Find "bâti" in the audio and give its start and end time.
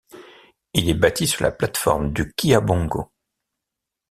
0.95-1.27